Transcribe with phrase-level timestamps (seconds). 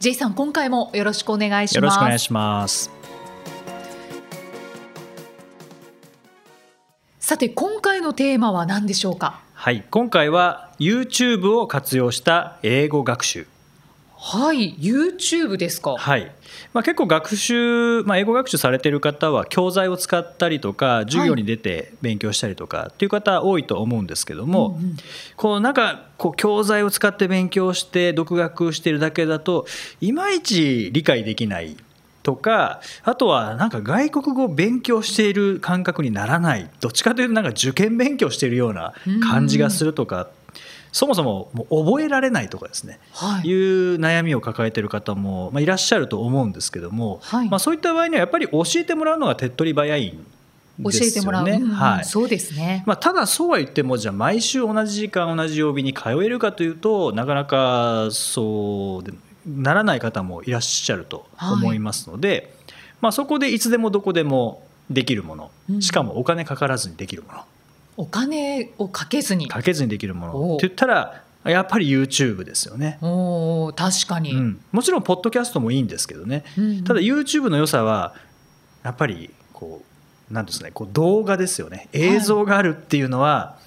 [0.00, 1.74] J さん今回もよろしくお願いします。
[1.76, 2.90] よろしくお願いします。
[7.18, 9.42] さて今回のテーマは何でしょうか？
[9.52, 13.46] はい今回は YouTube を活用した英語学習
[14.22, 15.94] はい YouTube ですか？
[15.96, 16.30] はい、
[16.74, 24.96] まあ、結構学習、まあ、英語学習されている方は教材を使ったりとか授業に出て勉強したりとかっていう方多いと思うんですけども、うんうん
[25.36, 29.66] こうなんかこう教材を使って勉強して独学してるだけだと
[30.02, 31.78] いまいち理解できない
[32.22, 36.68] とかあとはなんか外国語を勉強している感覚にならない。
[36.80, 38.92] どっちかというとなんか受験勉強しているような
[39.26, 40.28] 感じがするとか、
[40.92, 43.48] そもそももう覚えられないとかですね、はい。
[43.48, 47.48] いう悩みを抱えている方も、まあ、いらっしゃると思うんですけども、はい。
[47.48, 50.26] まあ、そういった場合にはやっぱり教えてもらうのが手っ取り早いん
[50.82, 51.06] 教ですよね。
[51.08, 51.68] えてもらう、うんうん。
[51.68, 52.04] はい。
[52.04, 59.12] そうですね、まあ、ただそうは言ってもじゃあ毎週同じ時間同じ曜日に通えるかというとなかなかそうで
[59.46, 62.54] ならない方もいらっしゃると思いますので、
[63.00, 65.82] まあ、そこでいつでもどこでもできるものうん。
[65.82, 67.44] しかもお金かからずにできるもの
[67.96, 69.48] お金をかけずに。
[69.48, 70.56] かけずにできるもの。
[70.56, 72.98] って言ったらやっぱり YouTube ですよね。
[73.00, 76.84] おー確かに、うん、もちろんポッドキャストもいいんですけどね、うん。
[76.84, 78.14] ただ YouTube の良さは
[78.82, 79.82] やっぱりこ
[80.30, 81.88] うなんですねこう動画ですよね。
[81.92, 83.58] 映像があるっていうのは、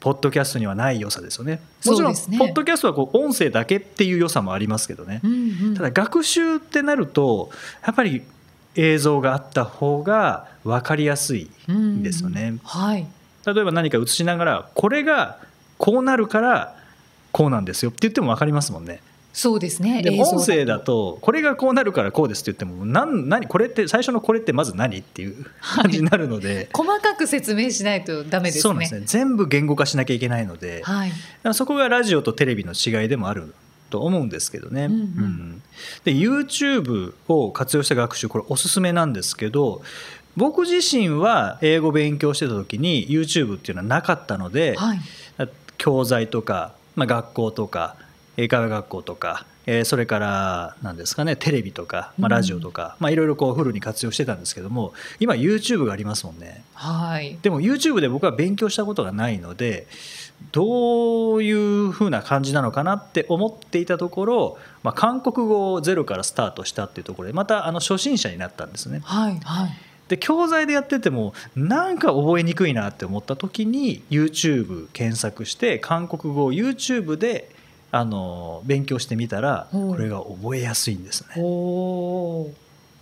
[0.00, 1.60] ポッドキャストにはない良さですよね。
[1.84, 5.74] もちろん、ねポッドキャストはこう音声だけっていう良さもありますけどね、うんうん。
[5.74, 7.50] ただ学習ってなると
[7.84, 8.22] やっぱり
[8.74, 12.60] 映像があった方が分かりやすいんですよね、うん。
[12.64, 13.06] はい
[13.46, 15.38] 例えば何か映しながらこれが
[15.78, 16.76] こうなるから
[17.32, 19.00] こうなんですよって言っても分かりますもんね。
[19.32, 20.02] そうですね。
[20.02, 28.62] で音声だとこれがこうなるからこうですって言ってもなん何これって最初のこれってまず何っていう感じになるので、細かく説明しないとダメですね。
[28.62, 29.02] そうなんですね。
[29.04, 31.12] 全部言語化しなきゃいけないので、はい。
[31.52, 33.54] そこがラジオとテレビの違いでもある
[33.90, 34.92] と思うんですけどね、うん。
[34.92, 35.62] うん。
[36.04, 39.82] で YouTube を活用した学習これおすすめなんですけど
[40.36, 45.00] 僕自身は英語勉強してた時に YouTube っていうのはなかったので、はい。
[45.78, 47.96] 教材とか、まあ、学校とか
[48.36, 56.62] 英会話学校とか、えーそれから何ですかねテレビとか、まあ、ラジオとか、まあ、いろいろフルに活用してたんですけども今 YouTube がありますもんね。
[56.74, 57.38] はい。
[57.42, 59.86] でも YouTube で僕は勉強したことがないので
[60.52, 69.00] どういうふうな感じなのかなって思っていたところ、まあ、韓国語をゼロからスタートしたっていうところでまたあの初心者になったんですね。
[69.04, 69.70] はいはい
[70.08, 77.50] で教材でやっててもなんか覚えにくいなって思った時に YouTube 検索して韓国語を YouTube で
[77.90, 81.34] あの勉強してみたらこれが覚えやすいんですね。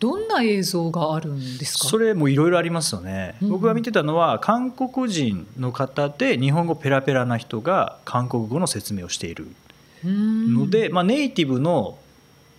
[0.00, 1.88] どんな映像があるんですか？
[1.88, 9.46] それもいろいろありますよね、うん僕が見てたのは韓国人の方で日本語ペラペラな人が韓国語の説明をしている
[10.04, 11.96] のので、まあ、ネイティブの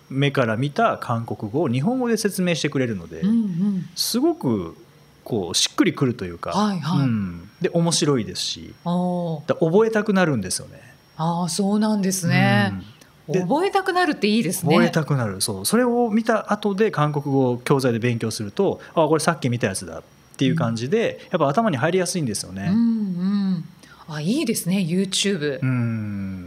[0.08, 3.88] 目から見た韓国語を日本語で説明してくれるので、うんうん。
[3.94, 4.76] すごく
[5.24, 7.06] こうしっくりくるというか、はいはい。
[7.06, 10.80] うん、で面白いですし覚えたくなるんですよね。
[11.16, 12.72] あーそうなんですね、
[13.28, 13.32] うん。
[13.32, 14.74] で覚えたくなるっていいですね。
[14.74, 15.40] 覚えたくなる。
[15.40, 15.66] そう。
[15.66, 20.02] それを見た後で韓国語を教材で勉強するとあこれさっき見たやつだっ
[20.36, 22.68] ていう感じで、やっぱ頭に入りやすいんですよね。
[22.70, 22.80] うんう
[23.58, 23.64] ん。
[24.08, 26.45] あいいですね YouTube、うん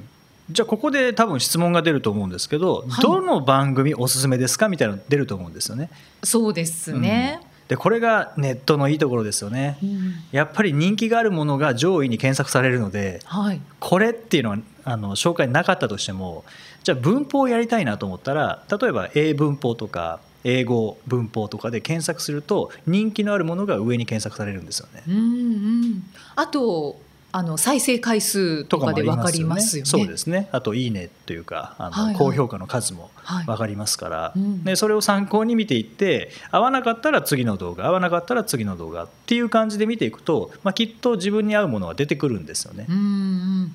[0.51, 5.89] じゃあここで多分質問が出ると思うんですけど、はいどの番組おすすめですかみたいなの出ると思うんですよね。
[6.23, 9.77] そうですね、でこれがネットのいいところですよね。
[9.81, 16.43] うんやっぱり人気があるものが上位に検索されるのではいこれっていうのはあの紹介なかったとしても
[16.84, 25.03] じゃあ文法をやりたいなと思ったら例えば英文法とか英語文法とかで検索すると人気のあるものが上に検索されるんですよね。
[25.07, 26.03] うんうん
[26.35, 26.99] あと
[27.31, 29.90] あの再生回数とかで分かりますよね。
[29.90, 30.49] そうですね。
[30.52, 32.16] あといいねというかあの、はいはい。
[32.16, 33.46] 高評価の数もはい。
[33.46, 34.64] 分かりますから、うん。
[34.64, 42.87] でそれを参考に見ていって合わなかったら次の動画合わなかったら次の動画っていう感じで見ていくと、まあ、きっと自分に合うものは出てくるんですよね。
[42.90, 43.72] うんうん。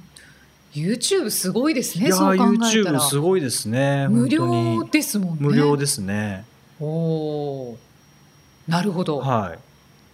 [0.72, 2.06] YouTube すごいですね。
[2.06, 4.08] いやーそう考えた YouTube らすごいですね。
[4.08, 5.36] 無料ですもんね。
[5.38, 6.44] 無料ですね。
[6.80, 8.70] おおー。
[8.70, 9.58] なるほど、はい。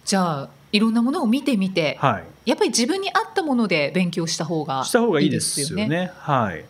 [0.05, 2.23] じゃあいろんなものを見てみて、はい。
[2.45, 6.11] やっぱり自分に合ったもので勉強した方がした方がいいですよね。
[6.17, 6.65] はい。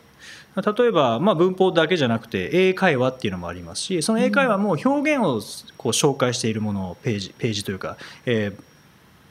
[0.55, 5.39] 例えば、まあ、文法だけじゃなくて英会話っていうのもありますしその英会話も表現を
[5.77, 8.63] こう紹介しているものをページページというか、えー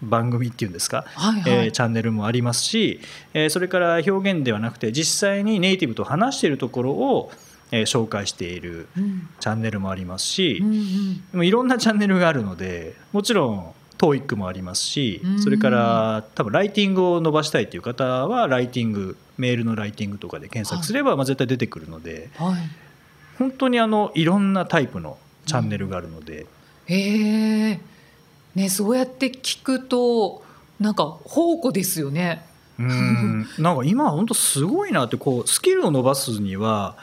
[0.03, 1.53] 番組っていうんですか、はいはい。
[1.53, 3.01] えーチャンネルもありますし、
[3.35, 7.31] えーそれから表現ではなくて実際にネイティブと話しているところを、
[7.71, 9.29] えー紹介しているうん。
[9.41, 11.31] チャンネルもありますし、うんうん。
[11.33, 15.43] でもいろんなチャンネルがあるのでもちろん TOEIC もありますしうん。
[15.43, 22.55] それから多分ライティングを伸ばしたいという方はライティングメールのライティングとかで検索すればまあ絶対出てくるのではい。
[23.39, 26.47] 本当にあのいろんなタイプのチャンネルがあるので、
[26.85, 27.81] へえ
[28.55, 30.45] ねそうやって聞くと
[30.79, 32.45] なんか宝庫ですよね。
[32.79, 33.47] うん。
[33.59, 36.97] なんか今は本当すごいなってこうスキルを伸ばすには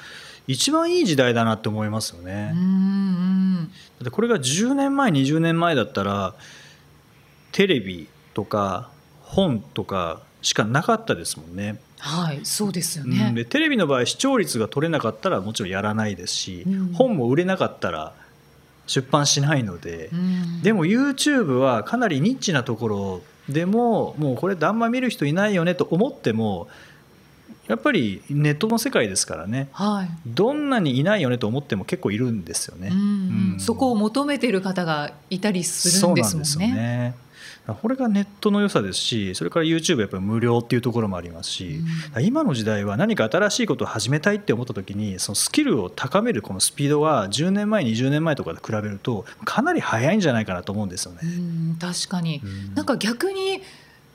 [0.47, 2.51] 一番いい時代だなって思いますよね。
[2.53, 3.63] うんうん。
[3.65, 3.71] だ
[4.01, 6.35] ってこれが10年前20年前だったら
[7.57, 8.91] テレビとか
[9.23, 11.79] 本とかしかなかったですもんね。
[11.97, 16.93] はいそうですようんねでテレビの場合視聴率が取れなかったらもちろんやらないですし、うん。
[16.93, 18.13] 本も売れなかったら
[18.85, 20.61] 出版しないので、うん。
[20.61, 26.67] でも YouTube はかなりニッチなところでももうこれってあんま見る人いないよねと思っても
[27.67, 29.69] やっぱりネットの世界ですからね。
[29.71, 30.09] はい。
[30.27, 32.89] どんなにいないよねと思っても結構いるんですよね。
[32.91, 33.53] うん。
[33.53, 33.59] うん。
[33.59, 37.15] そこを求めている方がいたりするんですもんそうなんですよね。
[37.67, 41.79] ねこれがネットの良さですしそれから YouTube やっぱり無料っていうところもありますし、
[42.21, 51.19] 今の時代は何か新しいことを始めたいって思った時にそのスキルを高めるこのスピードは10年前20年前とかで比べるとかなり速いんじゃないかなと思うんですよね。
[51.23, 53.61] うん確かに、うんなんか逆に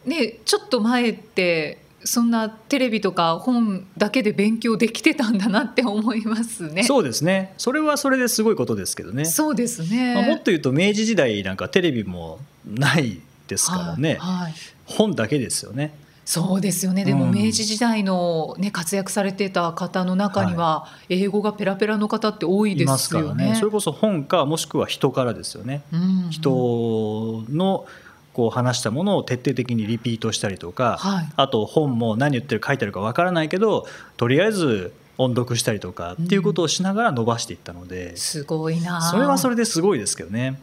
[0.07, 6.83] ねちょっと前ってそんなテレビとか本だけで勉強できてたんだなって思いますね。
[6.85, 10.15] そうですねそれはそれですごいことですけどね、そうですね。
[10.15, 14.55] まあ、もっと言うと明治時代なんかテレビもないですからね、はいはい。
[14.87, 15.95] 本だけですよね。
[16.25, 17.05] そうですよね。
[17.05, 17.35] でもうん。
[17.35, 23.51] 明治時代の、ね、活躍されてた方の中には、英語がペラペラの方って多いでいますすよからね。
[23.51, 23.55] ね。
[23.57, 25.83] それこそ本かもしくは人からですよね。
[25.93, 27.87] うん人の
[28.33, 31.29] こう話したものを徹底的にリピートしたりとか、はい。
[31.37, 33.87] あと本も何言ってる書いてあるかわからないけど
[34.17, 40.59] とりあえず音読したりとかっていうことをしながら伸ばしていったので、すごいなそれはそれですごいですけどね。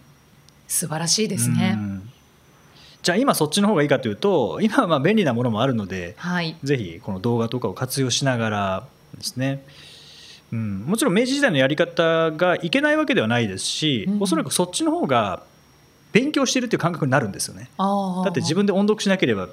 [0.68, 1.76] 素晴らしいですね。
[1.78, 2.12] うん
[3.02, 6.56] じゃあ今そっちの方がいいかというと今はまあ便利なものもあるのではい。
[6.64, 8.88] ぜひこの動画とかを活用しながら
[9.18, 9.64] ですね、
[10.52, 15.44] うん、もちろん明治時代のやり方がいけないわけではないですし、うんおそらくそっちの方が
[16.12, 17.70] 勉強してるっていう感覚になるんですよね。
[17.78, 19.48] だって自分で音読しなければ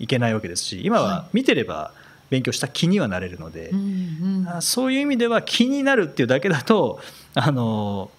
[0.00, 1.92] いけないわけですし今はは見てれば
[2.30, 4.48] 勉強した気にはなれるので、うんうん。
[4.48, 7.00] あそういう意味では気になるっていうだけだと
[7.34, 8.10] あの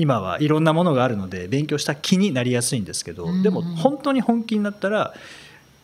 [0.00, 5.14] 今はいろんなものがあるので勉強した気になりやすいんですけど、でも本当に本気になったら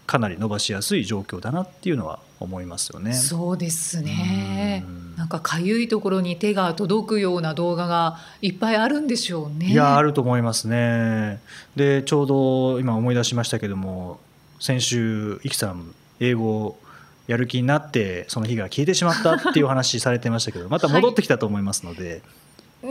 [0.06, 3.12] かなり伸ばしやすい状況だなっていうのは思いますよね。
[3.12, 9.68] そうですねうんなんかかゆいところに手が届くような動画がいっぱいあるんでしょうね。
[9.70, 11.40] いやあると思いますね。
[11.74, 14.20] でちょうど今思い出しましたけども
[14.60, 16.78] 先週イキさん英語
[17.26, 22.22] やる気になってその日が消えてしまったっていうお話されてましたけどまた戻ってきたと思いますので、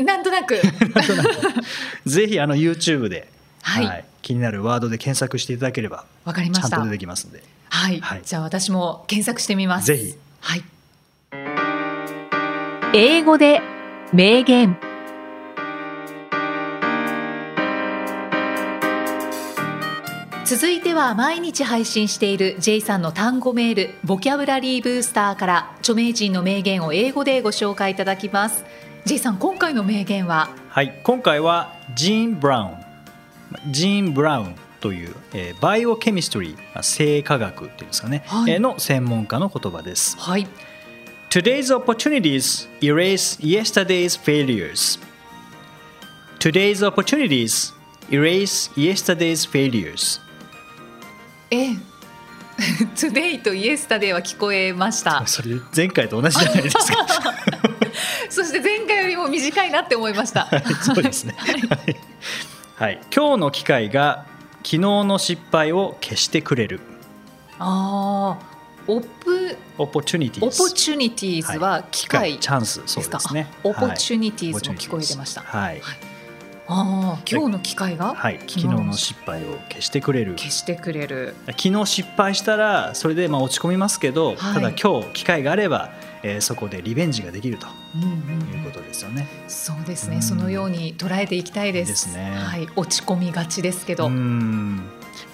[0.04, 0.60] なんとなく。
[2.06, 3.30] ぜひあの YouTube で、
[3.62, 4.06] はい。
[4.22, 6.70] 気になるワードで検索していただければわかりました。
[6.70, 6.94] ちゃんと出。
[6.94, 7.44] てきますんで。
[7.70, 8.22] はい、はい。
[8.24, 9.88] じゃあ私も検索してみます。
[9.88, 10.16] ぜひ。
[10.40, 10.64] はい。
[12.94, 13.62] 英語で
[14.14, 14.78] 名言。
[20.46, 28.64] 続いては毎日配信している J さんの単語メールボキャブラリーブースターから著名人の名言を英語でご紹介いただきます
[29.06, 32.72] J さん今回の名言ははい今回はジーン・ブラウン
[33.72, 40.48] ジーン・ブラウンという、えーバイオケミストリーまあ生化学っていうんですかね、はいえーの専門家の言葉ですはい
[41.30, 44.98] Today's opportunities erase yesterday's failures.
[46.40, 47.74] Today's opportunities
[48.10, 50.22] erase yesterday's failures.
[51.52, 51.76] ええ
[52.96, 56.86] Today と Yesterday は聞こえましたそれ前回と同じじゃないですか。
[58.30, 60.48] そして前回よりも短いなって思いました。
[60.82, 61.36] そうですね。
[61.70, 61.98] はい。
[62.76, 64.26] はい、今日の機会が
[64.58, 66.82] 昨日の失敗を消してくれる。
[67.58, 68.56] ああ
[68.88, 70.46] オプ opportunities。
[70.46, 73.48] オポチュニティーズは機会チャンスそうですね。
[73.64, 74.62] あオポチュニティーはい。
[74.62, 75.82] ズも聞こえてました、はい。
[76.68, 80.34] ああ今日の機会がはい、昨日の失敗を消してくれる。
[80.34, 81.36] 消してくれる。
[81.48, 84.38] 昨日失敗したらそれでまあ落ち込みますけど、はい。
[84.38, 85.92] ただ今日機会があれば、
[86.28, 89.28] えーそこでリベンジができるとうんうんいうことですよね。
[89.48, 91.92] そうですね、うんそのように捉えていきたいです。
[91.92, 94.08] ですねはい、落ち込みがちですけど。
[94.08, 94.84] うん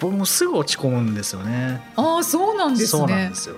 [0.00, 1.80] 僕もすぐ落ち込むんですよね。
[1.96, 3.34] ああ、そうなんですそうなんねで。
[3.34, 3.56] すよ。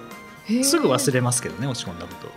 [0.62, 2.30] すぐ忘れますけどね落ち込んだことを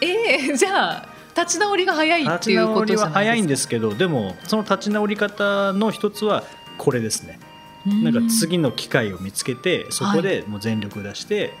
[0.00, 6.44] えー、 じゃあ立ち直りが早いっていうことですか早いんですけどでもその立ち直り方の一つは
[6.78, 7.38] これですね
[7.86, 11.52] うんなんか次の機会を見つけてそこでもう全力出して、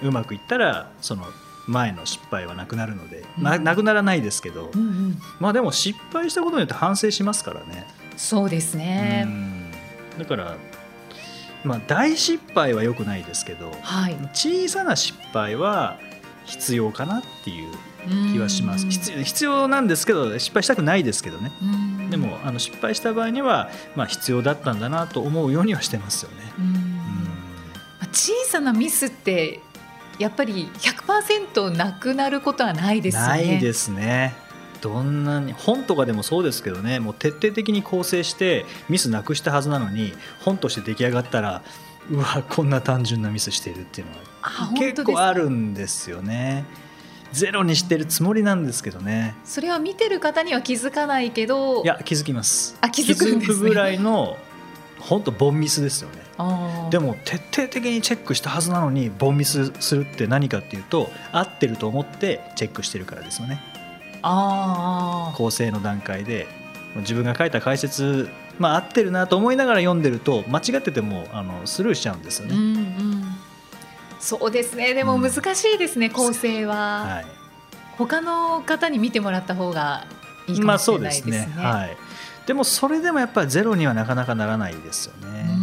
[0.00, 1.26] うまくいったらその
[1.66, 3.64] 前の失敗はなくなるので、なうん。
[3.64, 5.18] なくならないですけど、うんうん。
[5.40, 7.86] まあでも失敗したことによって反省しますからね。
[8.16, 9.70] そうですね、うん。
[10.18, 10.56] だから、
[11.64, 14.16] まあ、大失敗は良くないですけどはい。
[14.32, 15.98] 小さな失敗は
[16.44, 17.72] 必要かなっていう
[18.32, 18.84] 気はします。
[18.84, 21.50] うん必要必要なんですけど失敗したくないですけどね。
[21.60, 22.10] うん。
[22.10, 26.36] でもあの失敗した場合には、まあ、必要だったんだなと思うようにはしてますよね。
[28.12, 29.60] 小さなミスって
[30.18, 33.28] やっぱり100%なくなることはないですよね。
[33.28, 34.34] ないですね。
[34.80, 37.00] どんなに本とかでもそうですけどね。
[37.00, 41.62] もう徹底的に構成してミスなくしたはずなのに本として出来上がったら
[42.10, 46.64] うわこんな単純なミスしてるっていうのあは結構あるんですよね。
[47.32, 54.38] ゼロにしてるつもりなんですけどねそれは見てる方には気づかないけどいや気づきますあ気づくんですねぐらいの
[55.00, 56.22] 本当ボンミスですよね
[56.90, 63.60] でも徹底的にチェックしたはずなのにボンミスするって何かっていうと合ってると思ってチェックしてるからですよね
[64.22, 66.46] あー構成の段階で
[66.96, 68.28] 自分が書いた解説、
[68.58, 72.96] まあ、合ってるなと思いながら読んでると間違っててもあのスルーしちゃうんですようんね。
[73.00, 73.24] うん
[74.18, 77.26] そうですねでも難しいですね、構成は、はい
[77.98, 80.06] 他の方に見てもらった方が
[80.46, 81.54] いいかまあもしれそうですないですね。
[81.56, 81.62] ね。
[81.62, 81.96] はい。
[82.46, 85.46] でもそれでもやっぱりゼロにはなかなかならないですよね。
[85.48, 85.55] うんうん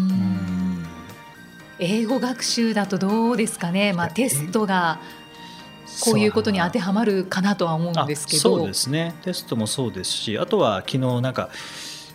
[1.79, 4.99] 英語学習だとどうですかね、まあ、テストが
[6.01, 8.37] こういうことに当てはまるかなとは思うんですけど。
[8.37, 9.15] あそうですね。
[9.21, 11.49] テストもそうですしあとは昨日なんか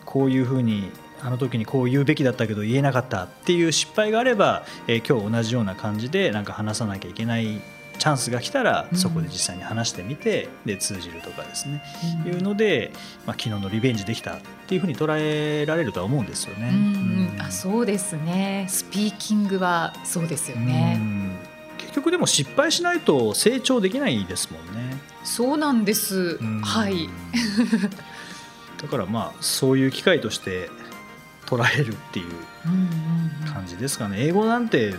[0.04, 0.90] こういうふうに
[1.22, 7.60] あの時にこう言うべきだったけど言えなかったっていう失敗があれば、えー今日同じような感じでなんか話さなきゃいけない
[7.98, 8.98] チャンスが来たら、うん。
[8.98, 11.82] そこで実際に話してみてで通じるとかですね、
[12.24, 12.32] うん。
[12.32, 12.92] いうので、
[13.26, 16.68] まあ、昨日のリベンジできたっていうふうに捉えられるとは思うんですよね。
[16.68, 18.66] うんあそうですね。
[18.68, 21.36] スピーキングはそうですようね、ん。
[21.78, 24.96] 結局でも失敗しないと成長できないですもんね。
[25.24, 26.60] そうなんです、うん。
[26.62, 27.08] はい。
[28.80, 30.70] だからまあそういう機会として
[31.46, 32.26] 捉えるっていう
[33.52, 34.18] 感じですかね。
[34.20, 34.94] 英語なんて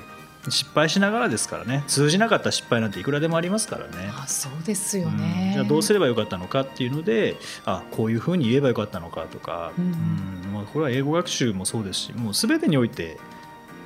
[0.48, 1.84] 失敗しながらですからね。
[1.88, 4.10] 通じなかった失敗なんていくらでもありますからね。
[4.16, 5.18] あそうですようん。
[5.18, 10.54] ね、じゃあどうすればよかったのかっていうのであこういうふうに言えばよかったのかとか、うんうん。
[10.54, 13.18] まあ、これは英語学習もそうですしもう全てにおいて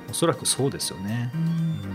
[0.08, 1.32] おそらくそうですよね。
[1.34, 1.40] うん。
[1.40, 1.44] う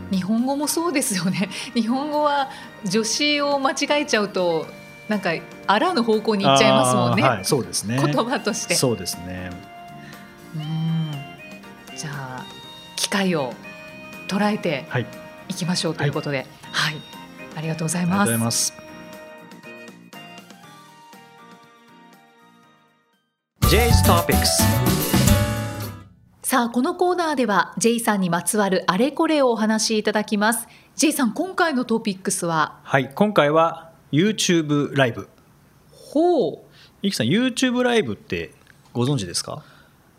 [0.10, 0.18] ん。
[0.18, 1.50] 日本語もそうですよね。
[1.74, 2.50] 日本語は
[2.86, 4.68] 助詞を間違えちゃうと
[5.08, 5.32] なんか
[5.68, 8.01] あらぬ方向に行っちゃいますもんね、はい、そうですね。
[8.04, 8.75] 言葉として。
[8.75, 9.51] そうですね。
[10.56, 11.98] うん。
[11.98, 12.46] じゃあ
[12.98, 13.54] 機会を
[14.29, 15.07] 捉えてはい、
[15.50, 16.95] いきましょうということで、はい、
[17.55, 18.71] ありがとうございありがとうます。
[18.71, 18.89] ございます。
[23.62, 24.45] J's Topics
[26.41, 30.67] さあこのコーナーでは J さんにまつわるあれこれをお話しいただきます。
[30.95, 32.79] J さん今回のトピックスは？
[32.83, 35.29] はい、今回は YouTube ライブ。
[35.91, 36.65] ほ
[37.03, 38.51] いきさん、YouTube ライブって
[38.93, 39.69] ご存知ですか、う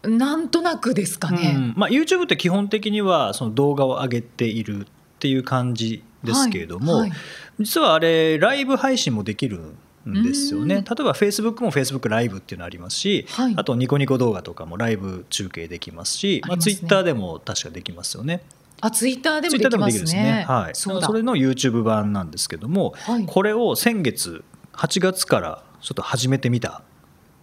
[0.03, 1.53] なんとなくですかうね。
[1.53, 1.75] ん。
[1.77, 4.89] まあ、YouTube って基本的にはその動画を上げているっ
[5.19, 7.19] ていう感じですけれども、はいはい。
[7.61, 9.61] 実はあれライブ配信もできる
[10.09, 10.77] んですよね。
[10.77, 10.85] うん。
[10.85, 13.55] 例えば Facebook も Facebook ライブっていうのありますし、はい。
[13.57, 16.75] あとニコニコ動画とかもライブ中継できますしまあ、ありますね。
[16.77, 18.43] Twitter でも確かできますよね。
[18.83, 20.45] あツイッターでもできますね。
[20.49, 21.01] はい、そ。
[21.03, 23.27] それの YouTube 版なんですけども、はい。
[23.27, 24.43] これを先月
[24.73, 26.83] 8月からちょっと始めてみた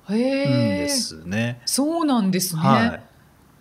[0.10, 0.90] でえ。
[0.90, 1.62] すね。
[1.66, 2.62] そうなんですね。
[2.62, 3.04] はい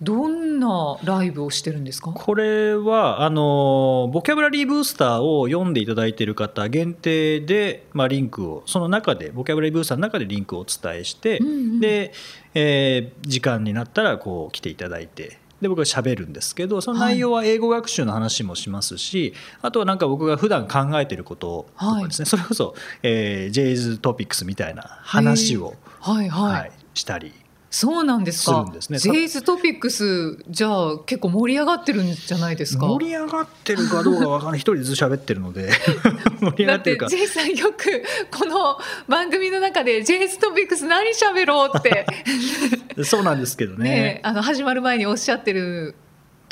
[0.02, 2.12] どんなライブをしてるんですか？
[2.12, 12.12] これはあのボキャブラリーブースターを読んでいただいている方限定で、まあ、リンクをその中でボキャブラリーブースターの中でリンクをお伝えして、うんうんで、
[12.52, 15.38] えー時間になったらこう来ていただいて。
[15.62, 26.52] で僕が喋るんですけどその内容は英語学習の話もしますし、あとはなんか僕が普段考えていることとかですね、それこそ、えー、J's トピックスみたいな話を、はいはい。
[26.52, 27.32] はい、したり。
[27.70, 28.52] そうなんですか。
[28.52, 28.98] するんですね。
[28.98, 32.86] ジェイズトピックスじゃあ結構盛り上がってるんじゃないですか？
[32.86, 34.60] 盛り上がってるかどうかわからない。
[34.60, 35.70] 一人でずっと喋ってるので。
[36.40, 37.06] 盛り上がってるか。
[37.08, 42.06] てジェイさんよくこの番組の中でジェイズトピックス何喋ろうって。
[43.04, 43.90] そうなんですけどね。
[43.90, 45.96] ねあの始まる前におっしゃってる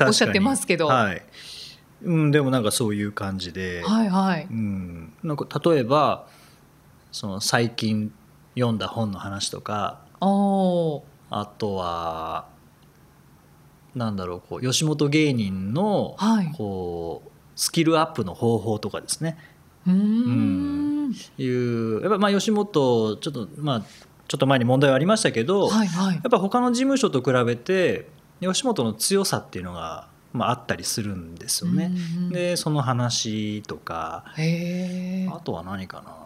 [0.03, 0.89] おっしゃってますけど。
[0.89, 1.23] はい。
[2.03, 4.47] うん、でもなんかそういう感じで、はいはい。
[4.51, 6.27] うん、なんか例えば
[7.13, 8.13] その最近
[8.55, 12.47] 読んだ本の話とかあとは
[13.95, 16.53] なんだろうこう吉本芸人のはい。
[16.57, 17.23] こ
[17.57, 19.39] スキルアップの方法とかですね。
[19.87, 21.15] うーん。
[21.39, 23.81] いうやっぱまあ吉本ちょっとまあ
[24.27, 26.15] ちょっと前に問題はありましたけど、はいはい。
[26.15, 28.09] やっぱ他の事務所と比べて
[28.41, 31.93] 吉本の強さっていうのが、まあ、あったりするんですよね。
[32.19, 36.03] うんうんでその話とかあとは何かな。
[36.05, 36.24] ま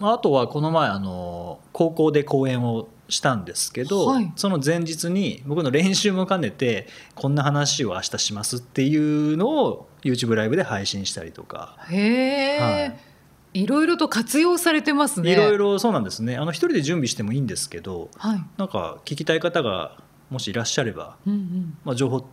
[0.00, 4.32] ああとはこの前あの高校で講演をしたんですけど、はい。
[4.36, 13.62] その前日に僕の練習も兼ねてこんな話を明日しますっていうのを YouTube ライブで配信したりとか、へえ、はい。
[13.62, 15.32] い、ろいろと活用されてますね。
[15.32, 16.36] いろいろそうなんですね。
[16.36, 18.44] あの一人で準備してもいいんですけどはい。
[18.56, 19.98] なんか聞きたい方が
[20.30, 21.78] もしいらっしゃれば、うんうん。
[21.84, 22.26] まあ、情報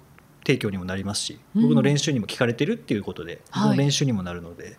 [0.45, 1.62] 提供にもなりますしうん。
[1.63, 3.63] 僕の練習にも聞かれてるっていうことで、はい。
[3.69, 4.77] 僕の練習にもなるので、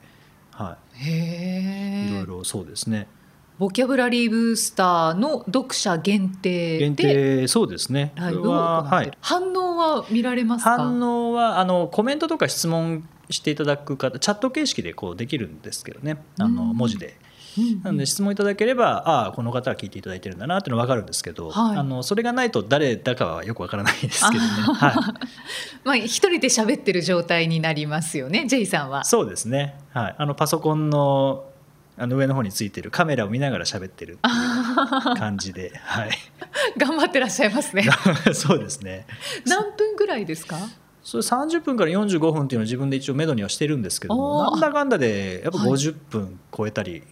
[0.65, 3.07] はへい、いろえいろそうですね。
[3.59, 7.03] ボキャブラリーブースターの読者限定限で
[7.43, 8.12] 定そうですね。
[8.15, 10.77] ライブをは行ってる、はい、反応は見られますか？
[10.77, 16.19] 反応はあのコメントとか質問していただく方チャット形式でこうできるんですけどね。
[16.38, 16.77] あのうん。
[16.77, 17.19] 文字で。
[17.59, 21.77] うんなので質問いただければああこの方は聞いていただいてるんだなっていうのは分かるんですけど、はい。
[21.77, 24.49] あのそれがないと誰だかはよく分からないですけどね。
[24.75, 24.95] はい。
[25.85, 29.05] まあ一人で喋ってる状態になりますよね J さんは。
[29.05, 31.45] そうですね、はい、あのパソコンの
[32.00, 36.11] あの上の方についてるカメラを見ながら喋ってるっていう感じで、はい、
[36.79, 37.85] 頑張ってらっしゃいますね。
[38.35, 39.05] そうですね。
[39.45, 40.57] 何分ぐらいですか？
[41.03, 45.71] それ30分から45分っていうのを自分で一応目処にはしてるんですけどもなんだかんだでやっぱはい。
[45.71, 47.03] 50分超えたり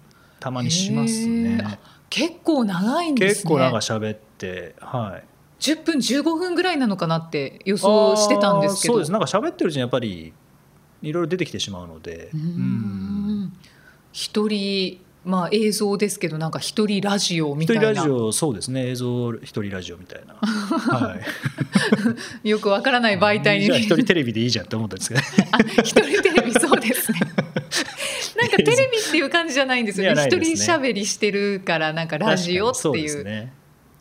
[0.46, 3.34] たまにしますね、結構長いんですね。
[3.34, 5.24] 結構なんか喋ってはい。
[5.58, 8.94] 10分15分ぐらいなのかなって予想してたんですけど。
[8.94, 9.12] そうです。
[9.12, 10.32] なんか喋ってるうちにやっぱり
[11.02, 12.30] いろいろ出てきてしまうので。
[14.12, 17.90] 一人まあ映像ですけどなんか一人ラジオみ一たいな。
[17.90, 18.88] 人ラジオそうですね。
[18.90, 21.16] 映像一人ラジオみたいな、は
[22.44, 23.64] い、 よくわからない媒体に。
[23.64, 25.20] じゃあ一人テレビでいいじゃんって思ったんですけど。
[25.50, 27.18] あ一人テレビそうですね
[28.36, 30.26] なんか テレビっていう感じじゃないんですよね。
[30.26, 30.54] 一ね。
[30.54, 33.50] 人喋りしてるからなんかラジオっていう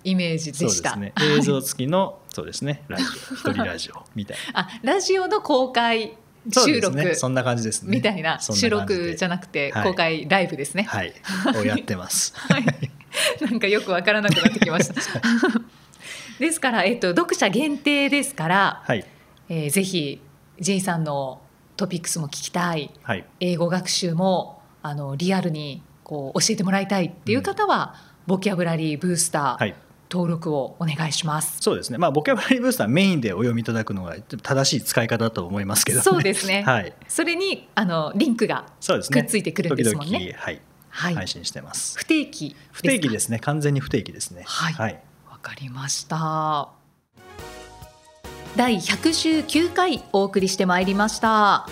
[0.03, 2.83] イメージでした、ねはい映像付きのそうですね。
[2.87, 3.07] ラジオ。
[3.35, 4.59] 一人ラジオみたいな。
[4.61, 6.17] あラジオの公開
[6.51, 7.15] 収録ね。
[7.15, 7.95] そんな感じですね。
[7.95, 9.83] みたいな収録じゃなくてはい。
[9.83, 11.13] 公開ライブですね、はい。
[11.55, 12.33] をやってます。
[12.51, 12.65] はい、
[13.41, 14.95] なんかよくわからなくなってきました。
[16.39, 19.05] ですから、えっと、読者限定ですから、はい。
[19.47, 20.21] えーぜひ
[20.59, 21.41] J さんの
[21.77, 22.91] トピックスも聞きたい。
[23.03, 23.25] はい。
[23.39, 27.95] 英語学習もあのリアルにこう教えてもらいたいっていう方は、
[28.27, 29.75] ボキャブラリーブースター、はい。
[30.11, 31.57] 登録をお願いします。
[31.61, 31.97] そうですね。
[31.97, 36.63] まあボキャブラリーブースターメインでお読みいただくのが正しい使い方だと思いますけど、ね、そうですね。
[36.67, 36.93] はい。
[37.07, 39.21] それにあのリンクがそうですね。
[39.21, 40.19] くっついてくるんですもんね。
[40.19, 41.15] 時々はい、はい。
[41.15, 41.97] 配信してます。
[41.97, 43.39] 不定期不定期すですね。
[43.39, 44.43] 完全に不定期ですね。
[44.45, 44.73] はい。
[44.73, 45.01] はい、
[45.45, 46.84] かりました
[48.55, 51.67] 第119回お送りしてまいりました。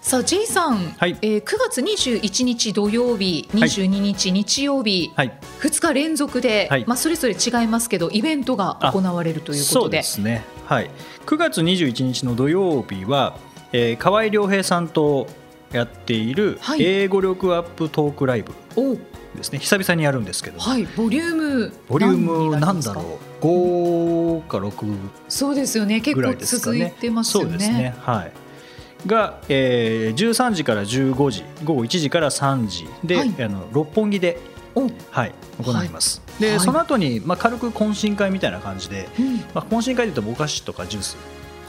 [0.00, 1.18] さあ J さん、はい。
[1.22, 5.38] えー9月21日土曜日22日日曜日、はい。
[5.60, 6.84] 2日連続で、はい。
[6.86, 10.90] まあ、それぞれ違いますけどイベントが行われるということそうでですね、はい、
[11.26, 13.36] 9月21日の土曜日は、
[13.72, 15.26] えー、河合良平さんと
[15.72, 16.82] やっているはい。
[16.82, 18.52] 英語力アップトークライブ。
[18.76, 18.96] お
[19.36, 24.96] ですね、久々にやるんですけど、はいボリュームボリュームなんだろう？5か6
[25.28, 26.00] そうですよね。
[26.00, 27.94] 結ぐら構続いてますよそうですね。
[28.00, 28.32] はい。
[29.06, 33.34] が、えー、13時から15時午後1時から3時で、はい。
[33.42, 34.38] あの六本木で、
[34.74, 36.60] お、はい、行います、で、はい。
[36.60, 39.36] その後にまあ軽く懇親会みたいな感じで、うん。
[39.36, 41.16] まあ、懇親会でいうとお菓子とかジュース。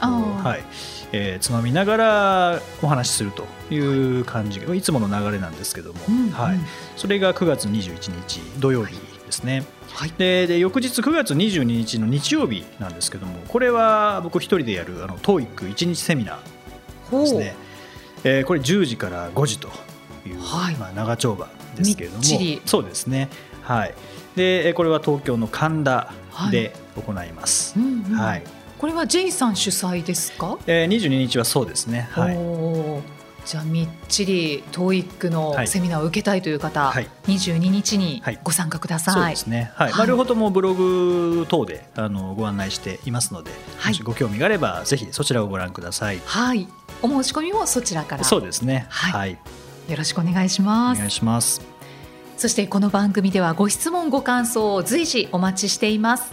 [0.00, 3.78] はいえーつまみながらお話しするとい
[4.20, 4.60] う感じ。
[4.60, 6.56] がいつもの流れなんですけども、うんはい。
[6.56, 6.64] うん、
[6.96, 8.94] それが9月21日土曜日
[9.26, 9.64] ですね。
[9.90, 10.12] はい。
[10.16, 17.54] でで翌日9月22日の日曜日なんですけどもこれは僕一人でやるあの TOEIC1 日セミナーですね、
[18.24, 19.68] えーこれ10時から5時と
[20.26, 20.76] いう、はい。
[20.76, 22.22] まあ、長丁場ですけれども。
[22.64, 23.28] そうですね。
[23.62, 23.94] はい。
[24.34, 26.12] でえーこれは東京の神田
[26.50, 28.18] で行います、うんうん。
[28.18, 28.42] はい
[28.82, 30.58] これは J さん主催ですか？
[30.66, 32.08] えー、22日はそうですね。
[32.10, 32.36] はい。
[33.46, 35.68] じゃあみっちり TOEIC のはい。
[35.68, 37.08] セミナーを受けたいという方、はい。
[37.26, 39.14] 22日にはいご参加ください。
[39.14, 39.86] そうですね、はい。
[39.90, 39.98] はい。
[39.98, 43.92] まあ、両方ともブログ等であのご案内していますので、はい。
[43.92, 46.20] もしご興味があればぜひそちらをご覧ください。
[46.24, 46.66] はい。
[47.02, 48.24] お申し込みもそちらから。
[48.24, 49.12] そうですね、はい。
[49.12, 49.30] はい、
[49.92, 50.98] よろしくお願いしおます。
[50.98, 51.60] 願いします。
[52.36, 56.32] そしてこの番組ではご質問ご感想を随時お待ちしています